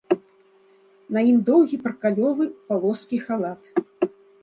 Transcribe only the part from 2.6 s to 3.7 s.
палоскі халат.